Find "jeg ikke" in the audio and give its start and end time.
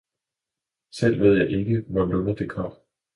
1.37-1.83